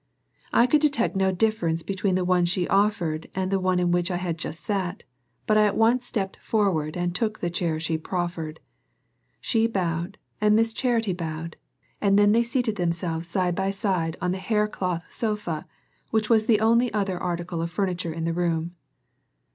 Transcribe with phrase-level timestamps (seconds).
[0.51, 4.09] I could detect no difference between the one she offered and the one in which
[4.09, 5.03] I had just sat,
[5.45, 8.59] but I at once stepped forward and took the chair she proffered.
[9.39, 11.55] She bowed and Miss Charity bowed,
[12.01, 15.67] and then they seated themselves side by side on the hair cloth sofa,
[16.09, 18.73] which was the only other article of furniture in the room.